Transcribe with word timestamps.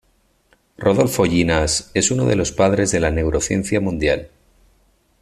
Rodolfo 0.79 1.27
Llinás 1.27 1.91
es 1.93 2.09
uno 2.09 2.25
de 2.25 2.35
los 2.35 2.51
padres 2.51 2.89
de 2.89 2.99
la 2.99 3.11
Neurociencia 3.11 3.79
mundial. 3.79 4.29